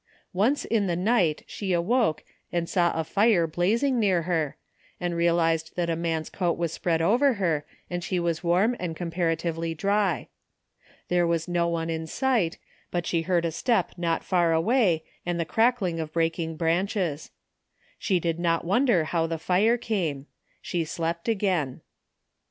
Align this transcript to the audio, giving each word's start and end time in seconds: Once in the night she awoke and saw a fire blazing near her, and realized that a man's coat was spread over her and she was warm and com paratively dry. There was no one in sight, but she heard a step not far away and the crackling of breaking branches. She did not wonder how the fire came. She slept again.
Once 0.33 0.65
in 0.65 0.87
the 0.87 0.95
night 0.95 1.43
she 1.45 1.73
awoke 1.73 2.23
and 2.51 2.67
saw 2.67 2.91
a 2.99 3.03
fire 3.03 3.45
blazing 3.45 3.99
near 3.99 4.23
her, 4.23 4.57
and 4.99 5.15
realized 5.15 5.75
that 5.75 5.91
a 5.91 5.95
man's 5.95 6.27
coat 6.27 6.57
was 6.57 6.73
spread 6.73 7.03
over 7.03 7.33
her 7.33 7.67
and 7.87 8.03
she 8.03 8.19
was 8.19 8.43
warm 8.43 8.75
and 8.79 8.95
com 8.95 9.11
paratively 9.11 9.77
dry. 9.77 10.27
There 11.09 11.27
was 11.27 11.47
no 11.47 11.67
one 11.67 11.91
in 11.91 12.07
sight, 12.07 12.57
but 12.89 13.05
she 13.05 13.21
heard 13.21 13.45
a 13.45 13.51
step 13.51 13.91
not 13.95 14.23
far 14.23 14.53
away 14.53 15.03
and 15.23 15.39
the 15.39 15.45
crackling 15.45 15.99
of 15.99 16.11
breaking 16.13 16.57
branches. 16.57 17.29
She 17.99 18.19
did 18.19 18.39
not 18.39 18.65
wonder 18.65 19.03
how 19.03 19.27
the 19.27 19.37
fire 19.37 19.77
came. 19.77 20.25
She 20.63 20.83
slept 20.83 21.27
again. 21.29 21.81